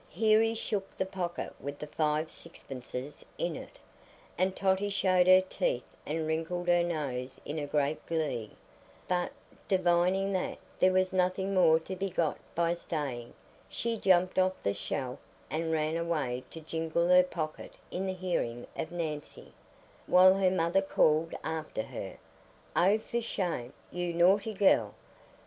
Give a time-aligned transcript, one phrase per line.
[0.09, 3.77] Here he shook the pocket with the five sixpences in it,
[4.35, 8.49] and Totty showed her teeth and wrinkled her nose in great glee;
[9.07, 9.31] but,
[9.67, 13.35] divining that there was nothing more to be got by staying,
[13.69, 15.19] she jumped off the shelf
[15.51, 19.53] and ran away to jingle her pocket in the hearing of Nancy,
[20.07, 22.17] while her mother called after her,
[22.75, 24.95] "Oh for shame, you naughty gell!